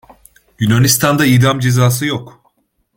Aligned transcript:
Yunanistan'da 0.59 1.25
idam 1.25 1.59
cezası 1.59 2.05
yok. 2.05 2.53